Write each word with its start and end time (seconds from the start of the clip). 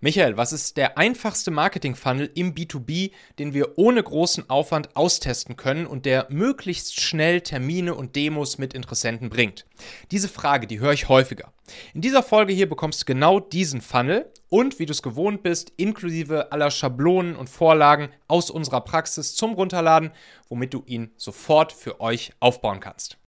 Michael, 0.00 0.36
was 0.36 0.52
ist 0.52 0.76
der 0.76 0.96
einfachste 0.96 1.50
Marketing-Funnel 1.50 2.30
im 2.36 2.54
B2B, 2.54 3.10
den 3.40 3.52
wir 3.52 3.78
ohne 3.78 4.00
großen 4.00 4.48
Aufwand 4.48 4.94
austesten 4.94 5.56
können 5.56 5.88
und 5.88 6.06
der 6.06 6.28
möglichst 6.30 7.00
schnell 7.00 7.40
Termine 7.40 7.96
und 7.96 8.14
Demos 8.14 8.58
mit 8.58 8.74
Interessenten 8.74 9.28
bringt? 9.28 9.66
Diese 10.12 10.28
Frage, 10.28 10.68
die 10.68 10.78
höre 10.78 10.92
ich 10.92 11.08
häufiger. 11.08 11.52
In 11.94 12.00
dieser 12.00 12.22
Folge 12.22 12.52
hier 12.52 12.68
bekommst 12.68 13.00
du 13.00 13.06
genau 13.06 13.40
diesen 13.40 13.80
Funnel 13.80 14.30
und, 14.48 14.78
wie 14.78 14.86
du 14.86 14.92
es 14.92 15.02
gewohnt 15.02 15.42
bist, 15.42 15.72
inklusive 15.78 16.52
aller 16.52 16.70
Schablonen 16.70 17.34
und 17.34 17.50
Vorlagen 17.50 18.10
aus 18.28 18.50
unserer 18.50 18.82
Praxis 18.82 19.34
zum 19.34 19.54
Runterladen, 19.54 20.12
womit 20.48 20.74
du 20.74 20.84
ihn 20.86 21.10
sofort 21.16 21.72
für 21.72 22.00
euch 22.00 22.30
aufbauen 22.38 22.78
kannst. 22.78 23.18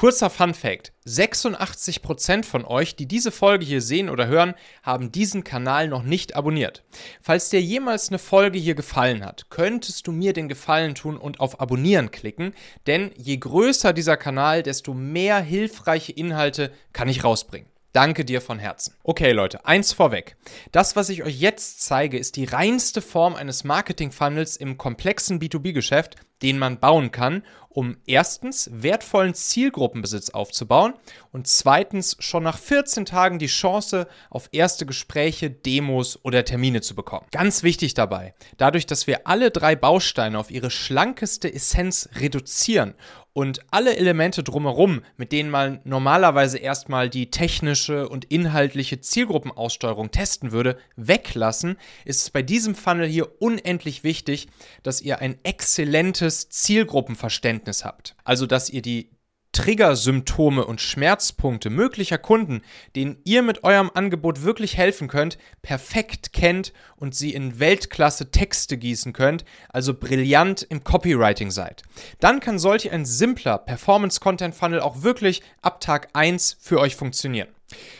Kurzer 0.00 0.30
Fun 0.30 0.54
Fact: 0.54 0.94
86% 1.06 2.46
von 2.46 2.64
euch, 2.64 2.96
die 2.96 3.04
diese 3.04 3.30
Folge 3.30 3.66
hier 3.66 3.82
sehen 3.82 4.08
oder 4.08 4.28
hören, 4.28 4.54
haben 4.82 5.12
diesen 5.12 5.44
Kanal 5.44 5.88
noch 5.88 6.02
nicht 6.02 6.36
abonniert. 6.36 6.84
Falls 7.20 7.50
dir 7.50 7.60
jemals 7.60 8.08
eine 8.08 8.18
Folge 8.18 8.58
hier 8.58 8.74
gefallen 8.74 9.22
hat, 9.22 9.50
könntest 9.50 10.06
du 10.06 10.12
mir 10.12 10.32
den 10.32 10.48
Gefallen 10.48 10.94
tun 10.94 11.18
und 11.18 11.38
auf 11.40 11.60
Abonnieren 11.60 12.10
klicken, 12.10 12.54
denn 12.86 13.10
je 13.18 13.36
größer 13.36 13.92
dieser 13.92 14.16
Kanal, 14.16 14.62
desto 14.62 14.94
mehr 14.94 15.38
hilfreiche 15.38 16.12
Inhalte 16.12 16.72
kann 16.94 17.10
ich 17.10 17.22
rausbringen. 17.22 17.68
Danke 17.92 18.24
dir 18.24 18.40
von 18.40 18.60
Herzen. 18.60 18.94
Okay, 19.02 19.32
Leute, 19.32 19.66
eins 19.66 19.92
vorweg. 19.92 20.36
Das, 20.70 20.94
was 20.94 21.08
ich 21.08 21.24
euch 21.24 21.40
jetzt 21.40 21.82
zeige, 21.82 22.18
ist 22.18 22.36
die 22.36 22.44
reinste 22.44 23.02
Form 23.02 23.34
eines 23.34 23.64
Marketing-Funnels 23.64 24.56
im 24.56 24.78
komplexen 24.78 25.40
B2B-Geschäft, 25.40 26.14
den 26.40 26.58
man 26.58 26.78
bauen 26.78 27.10
kann, 27.10 27.42
um 27.70 27.96
erstens 28.06 28.68
wertvollen 28.72 29.32
Zielgruppenbesitz 29.32 30.30
aufzubauen 30.30 30.94
und 31.32 31.46
zweitens 31.46 32.16
schon 32.18 32.42
nach 32.42 32.58
14 32.58 33.06
Tagen 33.06 33.38
die 33.38 33.46
Chance 33.46 34.08
auf 34.28 34.48
erste 34.52 34.86
Gespräche, 34.86 35.50
Demos 35.50 36.18
oder 36.24 36.44
Termine 36.44 36.80
zu 36.80 36.94
bekommen. 36.94 37.26
Ganz 37.30 37.62
wichtig 37.62 37.94
dabei, 37.94 38.34
dadurch, 38.58 38.86
dass 38.86 39.06
wir 39.06 39.26
alle 39.26 39.50
drei 39.50 39.76
Bausteine 39.76 40.38
auf 40.38 40.50
ihre 40.50 40.70
schlankeste 40.70 41.52
Essenz 41.52 42.08
reduzieren 42.16 42.94
und 43.32 43.60
alle 43.70 43.96
Elemente 43.96 44.42
drumherum, 44.42 45.02
mit 45.16 45.32
denen 45.32 45.50
man 45.50 45.80
normalerweise 45.84 46.58
erstmal 46.58 47.08
die 47.08 47.30
technische 47.30 48.08
und 48.08 48.24
inhaltliche 48.26 49.00
Zielgruppenaussteuerung 49.00 50.10
testen 50.10 50.52
würde, 50.52 50.78
weglassen, 50.96 51.76
ist 52.04 52.22
es 52.22 52.30
bei 52.30 52.42
diesem 52.42 52.74
Funnel 52.74 53.06
hier 53.06 53.40
unendlich 53.40 54.04
wichtig, 54.04 54.48
dass 54.82 55.00
ihr 55.00 55.20
ein 55.20 55.38
exzellentes 55.42 56.48
Zielgruppenverständnis 56.48 57.84
habt. 57.84 58.16
Also, 58.24 58.46
dass 58.46 58.70
ihr 58.70 58.82
die 58.82 59.10
Triggersymptome 59.52 60.64
und 60.64 60.80
Schmerzpunkte 60.80 61.70
möglicher 61.70 62.18
Kunden, 62.18 62.62
denen 62.96 63.18
ihr 63.24 63.42
mit 63.42 63.64
eurem 63.64 63.90
Angebot 63.92 64.42
wirklich 64.42 64.76
helfen 64.76 65.08
könnt, 65.08 65.38
perfekt 65.62 66.32
kennt 66.32 66.72
und 66.96 67.14
sie 67.14 67.34
in 67.34 67.58
Weltklasse 67.58 68.30
Texte 68.30 68.78
gießen 68.78 69.12
könnt, 69.12 69.44
also 69.68 69.94
brillant 69.94 70.62
im 70.62 70.84
Copywriting 70.84 71.50
seid. 71.50 71.82
Dann 72.20 72.40
kann 72.40 72.58
solch 72.58 72.90
ein 72.90 73.04
simpler 73.04 73.58
Performance-Content-Funnel 73.58 74.80
auch 74.80 75.02
wirklich 75.02 75.42
ab 75.62 75.80
Tag 75.80 76.08
1 76.12 76.56
für 76.60 76.78
euch 76.78 76.96
funktionieren. 76.96 77.48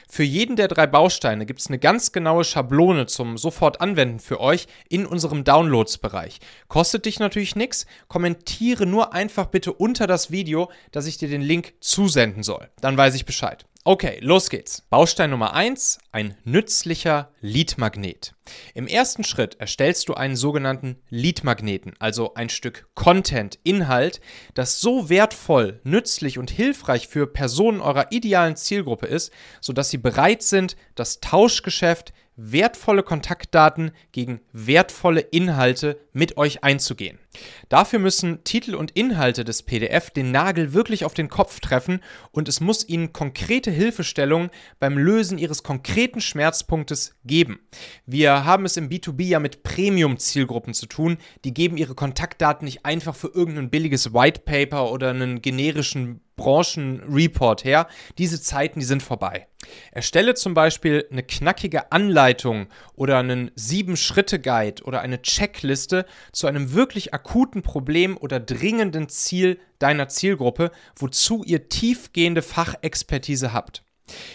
Für 0.08 0.24
jeden 0.24 0.56
der 0.56 0.68
drei 0.68 0.86
Bausteine 0.86 1.46
gibt 1.46 1.60
es 1.60 1.68
eine 1.68 1.78
ganz 1.78 2.12
genaue 2.12 2.44
Schablone 2.44 3.06
zum 3.06 3.38
sofort 3.38 3.80
anwenden 3.80 4.18
für 4.18 4.40
euch 4.40 4.66
in 4.88 5.06
unserem 5.06 5.44
Downloads-Bereich. 5.44 6.40
Kostet 6.68 7.06
dich 7.06 7.20
natürlich 7.20 7.56
nichts. 7.56 7.86
Kommentiere 8.08 8.86
nur 8.86 9.12
einfach 9.12 9.46
bitte 9.46 9.72
unter 9.72 10.06
das 10.06 10.30
Video, 10.30 10.70
dass 10.90 11.06
ich 11.06 11.18
dir 11.18 11.28
den 11.28 11.42
Link 11.42 11.74
zusenden 11.80 12.42
soll. 12.42 12.68
Dann 12.80 12.96
weiß 12.96 13.14
ich 13.14 13.24
Bescheid. 13.24 13.66
Okay, 13.82 14.18
los 14.20 14.50
geht's. 14.50 14.82
Baustein 14.90 15.30
Nummer 15.30 15.54
1, 15.54 16.00
ein 16.12 16.36
nützlicher 16.44 17.32
Leadmagnet. 17.40 18.34
Im 18.74 18.86
ersten 18.86 19.24
Schritt 19.24 19.58
erstellst 19.58 20.10
du 20.10 20.12
einen 20.12 20.36
sogenannten 20.36 20.96
Leadmagneten, 21.08 21.94
also 21.98 22.34
ein 22.34 22.50
Stück 22.50 22.88
Content, 22.94 23.58
Inhalt, 23.62 24.20
das 24.52 24.82
so 24.82 25.08
wertvoll, 25.08 25.80
nützlich 25.82 26.36
und 26.36 26.50
hilfreich 26.50 27.08
für 27.08 27.26
Personen 27.26 27.80
eurer 27.80 28.12
idealen 28.12 28.54
Zielgruppe 28.54 29.06
ist, 29.06 29.32
sodass 29.62 29.88
sie 29.88 29.96
bereit 29.96 30.42
sind, 30.42 30.76
das 30.94 31.20
Tauschgeschäft 31.20 32.12
wertvolle 32.36 33.02
Kontaktdaten 33.02 33.92
gegen 34.12 34.42
wertvolle 34.52 35.20
Inhalte 35.20 35.98
mit 36.12 36.36
euch 36.36 36.64
einzugehen. 36.64 37.18
Dafür 37.68 37.98
müssen 38.00 38.42
Titel 38.44 38.74
und 38.74 38.90
Inhalte 38.92 39.44
des 39.44 39.62
PDF 39.62 40.10
den 40.10 40.32
Nagel 40.32 40.72
wirklich 40.72 41.04
auf 41.04 41.14
den 41.14 41.28
Kopf 41.28 41.60
treffen 41.60 42.00
und 42.32 42.48
es 42.48 42.60
muss 42.60 42.88
ihnen 42.88 43.12
konkrete 43.12 43.70
Hilfestellungen 43.70 44.50
beim 44.80 44.98
Lösen 44.98 45.38
ihres 45.38 45.62
konkreten 45.62 46.20
Schmerzpunktes 46.20 47.14
geben. 47.24 47.60
Wir 48.06 48.44
haben 48.44 48.64
es 48.64 48.76
im 48.76 48.88
B2B 48.88 49.22
ja 49.22 49.38
mit 49.38 49.62
Premium-Zielgruppen 49.62 50.74
zu 50.74 50.86
tun, 50.86 51.18
die 51.44 51.54
geben 51.54 51.76
ihre 51.76 51.94
Kontaktdaten 51.94 52.64
nicht 52.64 52.84
einfach 52.84 53.14
für 53.14 53.28
irgendein 53.28 53.70
billiges 53.70 54.12
White 54.12 54.40
Paper 54.44 54.90
oder 54.90 55.10
einen 55.10 55.40
generischen 55.40 56.20
Branchenreport 56.40 57.64
her. 57.64 57.86
Diese 58.16 58.40
Zeiten, 58.40 58.80
die 58.80 58.86
sind 58.86 59.02
vorbei. 59.02 59.46
Erstelle 59.92 60.34
zum 60.34 60.54
Beispiel 60.54 61.06
eine 61.10 61.22
knackige 61.22 61.92
Anleitung 61.92 62.68
oder 62.94 63.18
einen 63.18 63.50
Sieben-Schritte-Guide 63.56 64.82
oder 64.84 65.02
eine 65.02 65.20
Checkliste 65.20 66.06
zu 66.32 66.46
einem 66.46 66.72
wirklich 66.72 67.12
akuten 67.20 67.62
Problem 67.62 68.16
oder 68.16 68.40
dringenden 68.40 69.08
Ziel 69.08 69.60
deiner 69.78 70.08
Zielgruppe, 70.08 70.70
wozu 70.96 71.44
ihr 71.44 71.68
tiefgehende 71.68 72.42
Fachexpertise 72.42 73.52
habt. 73.52 73.82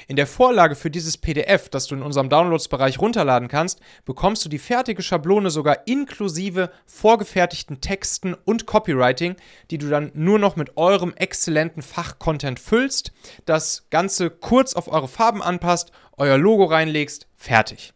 In 0.07 0.15
der 0.15 0.27
Vorlage 0.27 0.75
für 0.75 0.89
dieses 0.89 1.17
PDF, 1.17 1.67
das 1.67 1.87
du 1.87 1.95
in 1.95 2.01
unserem 2.01 2.29
Downloads-Bereich 2.29 2.99
runterladen 2.99 3.49
kannst, 3.49 3.81
bekommst 4.05 4.45
du 4.45 4.49
die 4.49 4.59
fertige 4.59 5.01
Schablone 5.01 5.49
sogar 5.49 5.85
inklusive 5.85 6.71
vorgefertigten 6.85 7.81
Texten 7.81 8.35
und 8.45 8.67
Copywriting, 8.67 9.35
die 9.71 9.77
du 9.77 9.89
dann 9.89 10.11
nur 10.13 10.39
noch 10.39 10.55
mit 10.55 10.77
eurem 10.77 11.13
exzellenten 11.15 11.81
Fachcontent 11.81 12.59
füllst, 12.59 13.11
das 13.45 13.87
Ganze 13.89 14.29
kurz 14.29 14.75
auf 14.75 14.87
eure 14.87 15.09
Farben 15.09 15.41
anpasst, 15.41 15.91
euer 16.15 16.37
Logo 16.37 16.63
reinlegst, 16.63 17.27
fertig. 17.35 17.91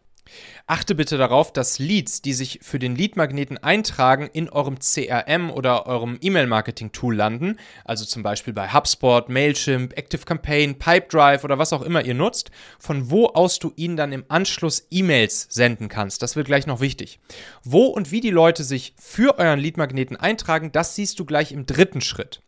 Achte 0.71 0.93
bitte 0.93 1.17
darauf, 1.17 1.51
dass 1.51 1.79
Leads, 1.79 2.21
die 2.21 2.33
sich 2.33 2.59
für 2.61 2.77
den 2.77 2.95
Lead-Magneten 2.95 3.57
eintragen, 3.57 4.29
in 4.31 4.49
eurem 4.49 4.77
CRM 4.77 5.49
oder 5.49 5.87
eurem 5.87 6.19
E-Mail-Marketing-Tool 6.21 7.15
landen, 7.15 7.57
also 7.85 8.05
zum 8.05 8.21
Beispiel 8.21 8.53
bei 8.53 8.71
HubSpot, 8.71 9.29
Mailchimp, 9.29 9.97
ActiveCampaign, 9.97 10.77
Pipedrive 10.77 11.43
oder 11.43 11.57
was 11.57 11.73
auch 11.73 11.81
immer 11.81 12.05
ihr 12.05 12.13
nutzt, 12.13 12.51
von 12.77 13.09
wo 13.09 13.25
aus 13.29 13.57
du 13.57 13.73
ihnen 13.77 13.97
dann 13.97 14.11
im 14.11 14.25
Anschluss 14.27 14.85
E-Mails 14.91 15.47
senden 15.49 15.87
kannst. 15.87 16.21
Das 16.21 16.35
wird 16.35 16.45
gleich 16.45 16.67
noch 16.67 16.81
wichtig. 16.81 17.19
Wo 17.63 17.85
und 17.85 18.11
wie 18.11 18.21
die 18.21 18.29
Leute 18.29 18.63
sich 18.63 18.93
für 18.95 19.39
euren 19.39 19.59
Lead-Magneten 19.59 20.17
eintragen, 20.17 20.71
das 20.71 20.93
siehst 20.93 21.19
du 21.19 21.25
gleich 21.25 21.51
im 21.51 21.65
dritten 21.65 22.01
Schritt. 22.01 22.43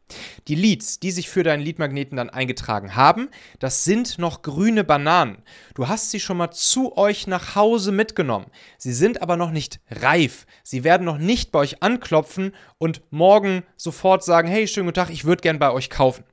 Die 0.47 0.55
Leads, 0.55 0.99
die 0.99 1.11
sich 1.11 1.29
für 1.29 1.43
deinen 1.43 1.63
Leadmagneten 1.63 2.17
dann 2.17 2.29
eingetragen 2.29 2.95
haben, 2.95 3.29
das 3.59 3.83
sind 3.83 4.17
noch 4.17 4.41
grüne 4.41 4.83
Bananen. 4.83 5.43
Du 5.75 5.87
hast 5.87 6.11
sie 6.11 6.19
schon 6.19 6.37
mal 6.37 6.51
zu 6.51 6.97
euch 6.97 7.27
nach 7.27 7.55
Hause 7.55 7.91
mitgenommen. 8.11 8.47
Sie 8.77 8.91
sind 8.91 9.21
aber 9.21 9.37
noch 9.37 9.51
nicht 9.51 9.79
reif. 9.89 10.45
Sie 10.63 10.83
werden 10.83 11.05
noch 11.05 11.17
nicht 11.17 11.51
bei 11.51 11.59
euch 11.59 11.81
anklopfen 11.81 12.53
und 12.77 13.01
morgen 13.09 13.63
sofort 13.77 14.23
sagen, 14.23 14.49
hey, 14.49 14.67
schönen 14.67 14.87
guten 14.87 14.95
Tag, 14.95 15.09
ich 15.09 15.23
würde 15.23 15.41
gern 15.41 15.59
bei 15.59 15.71
euch 15.71 15.89
kaufen. 15.89 16.25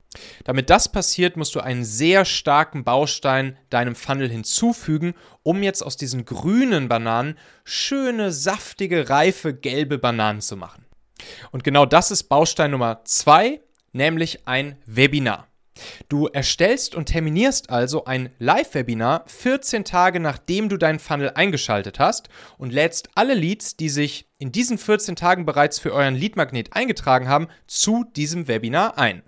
Damit 0.43 0.69
das 0.69 0.91
passiert, 0.91 1.37
musst 1.37 1.55
du 1.55 1.61
einen 1.61 1.85
sehr 1.85 2.25
starken 2.25 2.83
Baustein 2.83 3.57
deinem 3.69 3.95
Funnel 3.95 4.29
hinzufügen, 4.29 5.13
um 5.43 5.63
jetzt 5.63 5.81
aus 5.81 5.95
diesen 5.95 6.25
grünen 6.25 6.89
Bananen 6.89 7.37
schöne, 7.63 8.31
saftige, 8.31 9.09
reife, 9.09 9.53
gelbe 9.53 9.97
Bananen 9.97 10.41
zu 10.41 10.57
machen. 10.57 10.85
Und 11.51 11.63
genau 11.63 11.85
das 11.85 12.11
ist 12.11 12.23
Baustein 12.23 12.71
Nummer 12.71 13.01
zwei 13.05 13.61
nämlich 13.91 14.47
ein 14.47 14.77
Webinar. 14.85 15.48
Du 16.07 16.27
erstellst 16.27 16.95
und 16.95 17.07
terminierst 17.07 17.69
also 17.69 18.05
ein 18.05 18.29
Live-Webinar 18.39 19.23
14 19.27 19.83
Tage 19.83 20.19
nachdem 20.19 20.69
du 20.69 20.77
deinen 20.77 20.99
Funnel 20.99 21.31
eingeschaltet 21.35 21.99
hast 21.99 22.29
und 22.57 22.71
lädst 22.71 23.09
alle 23.15 23.33
Leads, 23.33 23.75
die 23.75 23.89
sich 23.89 24.28
in 24.39 24.53
diesen 24.53 24.77
14 24.77 25.17
Tagen 25.17 25.45
bereits 25.45 25.79
für 25.79 25.93
euren 25.93 26.15
Lead-Magnet 26.15 26.73
eingetragen 26.73 27.27
haben, 27.27 27.49
zu 27.67 28.05
diesem 28.15 28.47
Webinar 28.47 28.97
ein. 28.97 29.21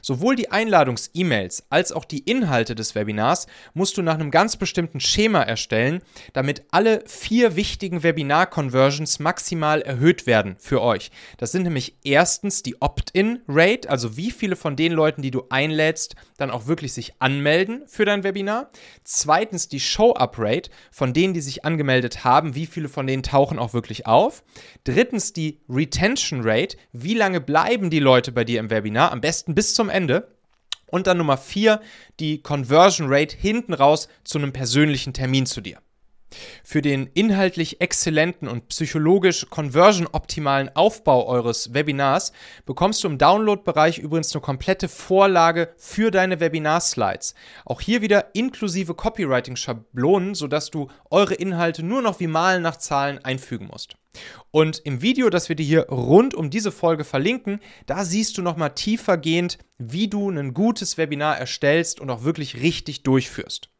Sowohl 0.00 0.36
die 0.36 0.50
Einladungs-E-Mails 0.50 1.64
als 1.68 1.92
auch 1.92 2.04
die 2.04 2.20
Inhalte 2.20 2.74
des 2.74 2.94
Webinars 2.94 3.46
musst 3.74 3.96
du 3.96 4.02
nach 4.02 4.14
einem 4.14 4.30
ganz 4.30 4.56
bestimmten 4.56 5.00
Schema 5.00 5.42
erstellen, 5.42 6.00
damit 6.32 6.64
alle 6.70 7.02
vier 7.06 7.56
wichtigen 7.56 8.02
Webinar-Conversions 8.02 9.18
maximal 9.18 9.82
erhöht 9.82 10.26
werden 10.26 10.56
für 10.58 10.80
euch. 10.80 11.10
Das 11.36 11.52
sind 11.52 11.64
nämlich 11.64 11.96
erstens 12.02 12.62
die 12.62 12.80
Opt-in-Rate, 12.80 13.90
also 13.90 14.16
wie 14.16 14.30
viele 14.30 14.56
von 14.56 14.76
den 14.76 14.92
Leuten, 14.92 15.22
die 15.22 15.30
du 15.30 15.44
einlädst, 15.50 16.14
dann 16.38 16.50
auch 16.50 16.66
wirklich 16.66 16.92
sich 16.92 17.14
anmelden 17.18 17.82
für 17.86 18.04
dein 18.04 18.24
Webinar. 18.24 18.70
Zweitens 19.04 19.68
die 19.68 19.80
Show-Up-Rate, 19.80 20.70
von 20.90 21.12
denen, 21.12 21.34
die 21.34 21.40
sich 21.40 21.64
angemeldet 21.64 22.24
haben, 22.24 22.54
wie 22.54 22.66
viele 22.66 22.88
von 22.88 23.06
denen 23.06 23.22
tauchen 23.22 23.58
auch 23.58 23.74
wirklich 23.74 24.06
auf. 24.06 24.42
Drittens 24.84 25.32
die 25.32 25.60
Retention 25.68 26.40
Rate, 26.42 26.76
wie 26.92 27.14
lange 27.14 27.40
bleiben 27.40 27.90
die 27.90 28.00
Leute 28.00 28.32
bei 28.32 28.44
dir 28.44 28.60
im 28.60 28.70
Webinar, 28.70 29.12
am 29.12 29.20
besten 29.20 29.54
bis 29.54 29.74
zum 29.74 29.88
Ende. 29.88 30.36
Und 30.86 31.06
dann 31.06 31.18
Nummer 31.18 31.36
vier, 31.36 31.80
die 32.18 32.42
Conversion 32.42 33.08
Rate 33.10 33.36
hinten 33.36 33.74
raus 33.74 34.08
zu 34.24 34.38
einem 34.38 34.52
persönlichen 34.52 35.12
Termin 35.12 35.44
zu 35.46 35.60
dir. 35.60 35.80
Für 36.62 36.82
den 36.82 37.06
inhaltlich 37.14 37.80
exzellenten 37.80 38.48
und 38.48 38.68
psychologisch 38.68 39.46
conversion-optimalen 39.48 40.74
Aufbau 40.76 41.26
eures 41.26 41.72
Webinars 41.72 42.32
bekommst 42.66 43.02
du 43.02 43.08
im 43.08 43.18
Download-Bereich 43.18 43.98
übrigens 43.98 44.34
eine 44.34 44.42
komplette 44.42 44.88
Vorlage 44.88 45.72
für 45.76 46.10
deine 46.10 46.40
Webinar-Slides. 46.40 47.34
Auch 47.64 47.80
hier 47.80 48.02
wieder 48.02 48.34
inklusive 48.34 48.94
Copywriting-Schablonen, 48.94 50.34
sodass 50.34 50.70
du 50.70 50.88
eure 51.10 51.34
Inhalte 51.34 51.82
nur 51.82 52.02
noch 52.02 52.20
wie 52.20 52.26
Malen 52.26 52.62
nach 52.62 52.76
Zahlen 52.76 53.24
einfügen 53.24 53.68
musst. 53.68 53.96
Und 54.50 54.78
im 54.84 55.02
Video, 55.02 55.30
das 55.30 55.48
wir 55.48 55.56
dir 55.56 55.66
hier 55.66 55.88
rund 55.88 56.34
um 56.34 56.50
diese 56.50 56.72
Folge 56.72 57.04
verlinken, 57.04 57.60
da 57.86 58.04
siehst 58.04 58.36
du 58.36 58.42
nochmal 58.42 58.74
tiefergehend, 58.74 59.58
wie 59.78 60.08
du 60.08 60.30
ein 60.30 60.54
gutes 60.54 60.98
Webinar 60.98 61.38
erstellst 61.38 62.00
und 62.00 62.10
auch 62.10 62.24
wirklich 62.24 62.60
richtig 62.62 63.02
durchführst. 63.02 63.70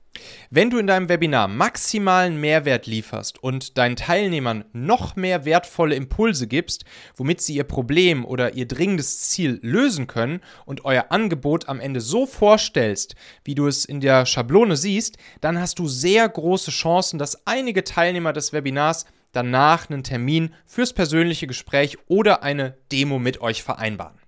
Wenn 0.51 0.71
du 0.71 0.79
in 0.79 0.87
deinem 0.87 1.09
Webinar 1.09 1.49
maximalen 1.49 2.41
Mehrwert 2.41 2.87
lieferst 2.87 3.43
und 3.43 3.79
deinen 3.79 3.97
Teilnehmern 3.97 4.65
noch 4.73 5.17
mehr 5.17 5.45
wertvolle 5.45 5.95
Impulse 5.95 6.47
gibst, 6.47 6.85
womit 7.17 7.41
sie 7.41 7.55
ihr 7.55 7.65
Problem 7.65 8.25
oder 8.25 8.55
ihr 8.55 8.67
dringendes 8.67 9.29
Ziel 9.31 9.59
lösen 9.63 10.07
können 10.07 10.41
und 10.65 10.85
euer 10.85 11.07
Angebot 11.11 11.69
am 11.69 11.81
Ende 11.81 12.01
so 12.01 12.27
vorstellst, 12.27 13.15
wie 13.45 13.55
du 13.55 13.67
es 13.67 13.85
in 13.85 14.01
der 14.01 14.27
Schablone 14.27 14.77
siehst, 14.77 15.19
dann 15.41 15.61
hast 15.61 15.79
du 15.79 15.89
sehr 15.89 16.29
große 16.29 16.71
Chancen, 16.71 17.19
dass 17.19 17.47
einige 17.47 17.85
Teilnehmer 17.85 18.33
des 18.33 18.53
Webinars 18.53 19.07
danach 19.33 19.91
einen 19.91 20.03
Termin 20.03 20.55
fürs 20.67 20.93
persönliche 20.93 21.47
Gespräch 21.47 21.99
oder 22.07 22.43
eine 22.43 22.77
Demo 22.91 23.19
mit 23.19 23.41
euch 23.41 23.63
vereinbaren. 23.63 24.19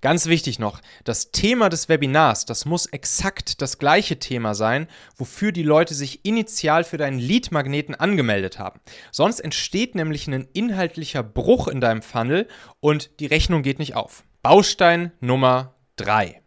Ganz 0.00 0.26
wichtig 0.26 0.58
noch, 0.58 0.80
das 1.04 1.32
Thema 1.32 1.68
des 1.68 1.88
Webinars, 1.88 2.44
das 2.44 2.64
muss 2.64 2.86
exakt 2.86 3.60
das 3.62 3.78
gleiche 3.78 4.18
Thema 4.18 4.54
sein, 4.54 4.86
wofür 5.16 5.52
die 5.52 5.62
Leute 5.62 5.94
sich 5.94 6.24
initial 6.24 6.84
für 6.84 6.96
deinen 6.96 7.18
Lead-Magneten 7.18 7.94
angemeldet 7.94 8.58
haben. 8.58 8.80
Sonst 9.10 9.40
entsteht 9.40 9.94
nämlich 9.94 10.28
ein 10.28 10.48
inhaltlicher 10.52 11.22
Bruch 11.22 11.68
in 11.68 11.80
deinem 11.80 12.02
Funnel 12.02 12.48
und 12.80 13.18
die 13.20 13.26
Rechnung 13.26 13.62
geht 13.62 13.78
nicht 13.78 13.96
auf. 13.96 14.24
Baustein 14.42 15.12
Nummer 15.20 15.74
3. 15.96 16.43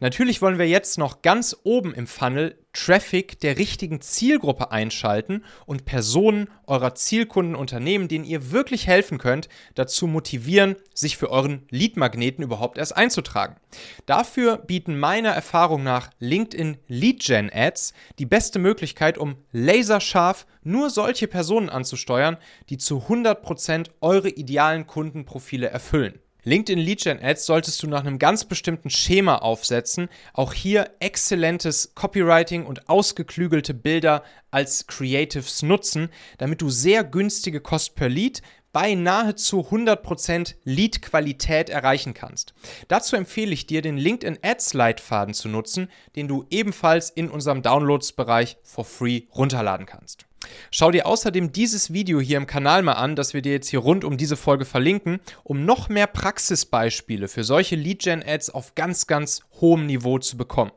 Natürlich 0.00 0.42
wollen 0.42 0.58
wir 0.58 0.68
jetzt 0.68 0.98
noch 0.98 1.22
ganz 1.22 1.56
oben 1.64 1.94
im 1.94 2.06
Funnel 2.06 2.56
Traffic 2.72 3.40
der 3.40 3.58
richtigen 3.58 4.00
Zielgruppe 4.00 4.70
einschalten 4.70 5.44
und 5.66 5.84
Personen 5.84 6.48
eurer 6.66 6.94
Zielkundenunternehmen, 6.94 8.06
denen 8.06 8.24
ihr 8.24 8.52
wirklich 8.52 8.86
helfen 8.86 9.18
könnt, 9.18 9.48
dazu 9.74 10.06
motivieren, 10.06 10.76
sich 10.94 11.16
für 11.16 11.30
euren 11.30 11.66
Lead-Magneten 11.70 12.44
überhaupt 12.44 12.78
erst 12.78 12.96
einzutragen. 12.96 13.56
Dafür 14.06 14.56
bieten 14.56 14.98
meiner 14.98 15.30
Erfahrung 15.30 15.82
nach 15.82 16.10
LinkedIn 16.20 16.76
Lead 16.86 17.24
Gen 17.24 17.50
Ads 17.52 17.92
die 18.18 18.26
beste 18.26 18.58
Möglichkeit, 18.58 19.18
um 19.18 19.36
laserscharf 19.52 20.46
nur 20.62 20.90
solche 20.90 21.26
Personen 21.26 21.68
anzusteuern, 21.68 22.36
die 22.68 22.78
zu 22.78 22.98
100% 23.08 23.90
eure 24.00 24.28
idealen 24.28 24.86
Kundenprofile 24.86 25.68
erfüllen. 25.68 26.20
LinkedIn 26.44 26.78
Lead 26.78 27.02
Gen 27.02 27.22
Ads 27.22 27.46
solltest 27.46 27.82
du 27.82 27.86
nach 27.86 28.00
einem 28.00 28.18
ganz 28.18 28.44
bestimmten 28.44 28.90
Schema 28.90 29.36
aufsetzen. 29.36 30.08
Auch 30.32 30.52
hier 30.52 30.90
exzellentes 31.00 31.94
Copywriting 31.94 32.64
und 32.64 32.88
ausgeklügelte 32.88 33.74
Bilder 33.74 34.24
als 34.50 34.86
Creatives 34.86 35.62
nutzen, 35.62 36.08
damit 36.38 36.62
du 36.62 36.70
sehr 36.70 37.04
günstige 37.04 37.60
Kost 37.60 37.94
per 37.94 38.08
Lead 38.08 38.42
bei 38.72 38.94
nahezu 38.94 39.66
100% 39.68 40.54
Lead-Qualität 40.64 41.70
erreichen 41.70 42.14
kannst. 42.14 42.54
Dazu 42.88 43.16
empfehle 43.16 43.52
ich 43.52 43.66
dir, 43.66 43.82
den 43.82 43.96
LinkedIn 43.96 44.38
Ads 44.42 44.74
Leitfaden 44.74 45.34
zu 45.34 45.48
nutzen, 45.48 45.88
den 46.16 46.28
du 46.28 46.46
ebenfalls 46.50 47.10
in 47.10 47.28
unserem 47.28 47.62
Downloads-Bereich 47.62 48.58
for 48.62 48.84
free 48.84 49.22
runterladen 49.34 49.86
kannst. 49.86 50.26
Schau 50.70 50.90
dir 50.90 51.06
außerdem 51.06 51.52
dieses 51.52 51.92
Video 51.92 52.20
hier 52.20 52.36
im 52.36 52.46
Kanal 52.46 52.82
mal 52.82 52.94
an, 52.94 53.16
das 53.16 53.34
wir 53.34 53.42
dir 53.42 53.52
jetzt 53.52 53.68
hier 53.68 53.80
rund 53.80 54.04
um 54.04 54.16
diese 54.16 54.36
Folge 54.36 54.64
verlinken, 54.64 55.20
um 55.44 55.64
noch 55.64 55.88
mehr 55.88 56.06
Praxisbeispiele 56.06 57.28
für 57.28 57.44
solche 57.44 57.76
Lead-Gen-Ads 57.76 58.50
auf 58.50 58.74
ganz, 58.74 59.06
ganz 59.06 59.42
hohem 59.60 59.86
Niveau 59.86 60.18
zu 60.18 60.36
bekommen. 60.36 60.72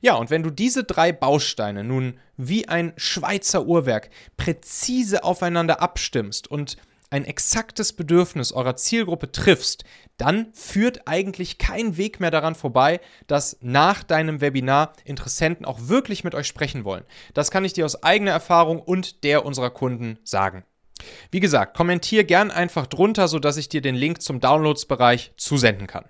Ja, 0.00 0.14
und 0.14 0.30
wenn 0.30 0.42
du 0.42 0.50
diese 0.50 0.84
drei 0.84 1.12
Bausteine 1.12 1.84
nun 1.84 2.18
wie 2.36 2.68
ein 2.68 2.92
Schweizer 2.96 3.66
Uhrwerk 3.66 4.10
präzise 4.36 5.24
aufeinander 5.24 5.82
abstimmst 5.82 6.48
und 6.50 6.76
ein 7.10 7.24
exaktes 7.24 7.92
Bedürfnis 7.92 8.52
eurer 8.52 8.76
Zielgruppe 8.76 9.32
triffst, 9.32 9.84
dann 10.16 10.52
führt 10.52 11.06
eigentlich 11.06 11.58
kein 11.58 11.96
Weg 11.96 12.20
mehr 12.20 12.30
daran 12.30 12.54
vorbei, 12.54 13.00
dass 13.26 13.56
nach 13.60 14.02
deinem 14.02 14.40
Webinar 14.40 14.92
Interessenten 15.04 15.64
auch 15.64 15.78
wirklich 15.88 16.24
mit 16.24 16.34
euch 16.34 16.46
sprechen 16.46 16.84
wollen. 16.84 17.04
Das 17.34 17.50
kann 17.50 17.64
ich 17.64 17.72
dir 17.72 17.84
aus 17.84 18.02
eigener 18.02 18.32
Erfahrung 18.32 18.80
und 18.80 19.24
der 19.24 19.44
unserer 19.44 19.70
Kunden 19.70 20.18
sagen. 20.24 20.64
Wie 21.30 21.40
gesagt, 21.40 21.76
kommentier 21.76 22.24
gern 22.24 22.50
einfach 22.50 22.86
drunter, 22.86 23.28
sodass 23.28 23.56
ich 23.56 23.68
dir 23.68 23.80
den 23.80 23.94
Link 23.94 24.20
zum 24.20 24.40
Downloads-Bereich 24.40 25.32
zusenden 25.36 25.86
kann. 25.86 26.04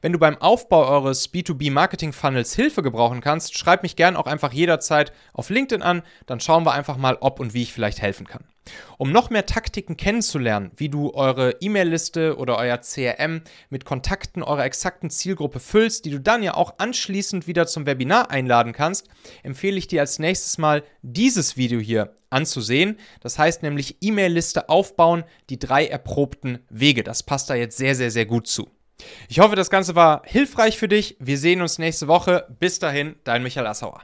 Wenn 0.00 0.12
du 0.12 0.18
beim 0.18 0.38
Aufbau 0.38 0.88
eures 0.88 1.32
B2B-Marketing-Funnels 1.32 2.54
Hilfe 2.54 2.82
gebrauchen 2.82 3.20
kannst, 3.20 3.56
schreib 3.56 3.82
mich 3.82 3.96
gern 3.96 4.16
auch 4.16 4.26
einfach 4.26 4.52
jederzeit 4.52 5.12
auf 5.32 5.50
LinkedIn 5.50 5.82
an, 5.82 6.02
dann 6.26 6.40
schauen 6.40 6.64
wir 6.64 6.72
einfach 6.72 6.96
mal, 6.96 7.18
ob 7.20 7.40
und 7.40 7.54
wie 7.54 7.62
ich 7.62 7.72
vielleicht 7.72 8.00
helfen 8.00 8.26
kann. 8.26 8.44
Um 8.98 9.12
noch 9.12 9.30
mehr 9.30 9.46
Taktiken 9.46 9.96
kennenzulernen, 9.96 10.72
wie 10.76 10.88
du 10.88 11.14
eure 11.14 11.56
E-Mail-Liste 11.60 12.36
oder 12.36 12.58
euer 12.58 12.78
CRM 12.78 13.42
mit 13.70 13.84
Kontakten 13.84 14.42
eurer 14.42 14.64
exakten 14.64 15.10
Zielgruppe 15.10 15.60
füllst, 15.60 16.04
die 16.04 16.10
du 16.10 16.20
dann 16.20 16.42
ja 16.42 16.54
auch 16.54 16.74
anschließend 16.78 17.46
wieder 17.46 17.66
zum 17.66 17.86
Webinar 17.86 18.30
einladen 18.30 18.72
kannst, 18.72 19.08
empfehle 19.42 19.78
ich 19.78 19.88
dir 19.88 20.00
als 20.00 20.18
nächstes 20.18 20.58
mal 20.58 20.82
dieses 21.02 21.56
Video 21.56 21.80
hier 21.80 22.14
anzusehen. 22.30 22.98
Das 23.20 23.38
heißt 23.38 23.62
nämlich 23.62 23.96
E-Mail-Liste 24.00 24.68
aufbauen, 24.68 25.24
die 25.48 25.58
drei 25.58 25.86
erprobten 25.86 26.58
Wege. 26.68 27.02
Das 27.02 27.22
passt 27.22 27.48
da 27.48 27.54
jetzt 27.54 27.78
sehr, 27.78 27.94
sehr, 27.94 28.10
sehr 28.10 28.26
gut 28.26 28.46
zu. 28.46 28.68
Ich 29.28 29.40
hoffe, 29.40 29.56
das 29.56 29.70
Ganze 29.70 29.94
war 29.94 30.22
hilfreich 30.24 30.78
für 30.78 30.88
dich. 30.88 31.16
Wir 31.20 31.38
sehen 31.38 31.60
uns 31.60 31.78
nächste 31.78 32.08
Woche. 32.08 32.46
Bis 32.58 32.78
dahin, 32.78 33.16
dein 33.24 33.42
Michael 33.42 33.66
Assauer. 33.66 34.02